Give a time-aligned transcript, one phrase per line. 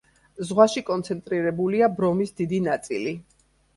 [0.51, 3.15] ზღვაში კონცენტრირებულია ბრომის დიდი ნაწილი.